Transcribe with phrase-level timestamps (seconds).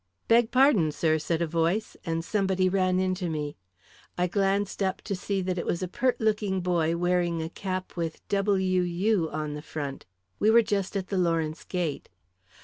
[0.27, 3.55] "Beg pardon, sir," said a voice, and somebody ran into me.
[4.17, 7.95] I glanced up to see that it was a pert looking boy, wearing a cap
[7.95, 8.81] with "W.
[8.81, 10.07] U." on the front.
[10.39, 12.09] We were just at the Lawrence gate.